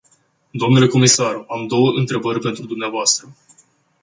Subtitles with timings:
[0.53, 3.35] Dle comisar, am două întrebări pentru dumneavoastră.